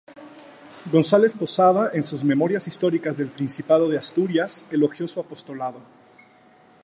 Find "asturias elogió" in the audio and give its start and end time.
3.99-5.07